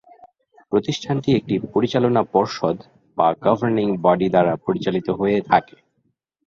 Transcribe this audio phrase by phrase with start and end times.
[0.71, 2.77] প্রতিষ্ঠানটি একটি পরিচালনা পর্ষদ
[3.17, 5.75] বা গভর্নিং বডি দ্বারা পরিচালিত হয়ে থাকে।